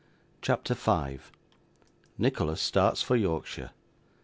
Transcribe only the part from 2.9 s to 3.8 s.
for Yorkshire.